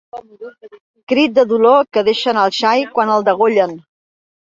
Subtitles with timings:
[1.11, 3.77] Crit de dolor que deixa anar el xai quan el degollen.